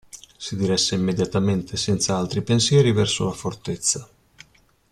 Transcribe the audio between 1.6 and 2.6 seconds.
senza altri